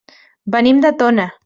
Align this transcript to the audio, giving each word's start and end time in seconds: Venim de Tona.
Venim 0.55 0.81
de 0.87 0.95
Tona. 1.03 1.31